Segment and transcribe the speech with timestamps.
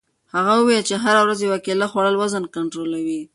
[0.33, 3.21] هغه وویل چې هره ورځ یوه کیله خوړل وزن کنټرولوي.